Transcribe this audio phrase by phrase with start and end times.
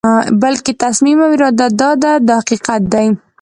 [0.41, 1.91] بلکې تصمیم او اراده ده
[2.27, 3.07] دا حقیقت دی.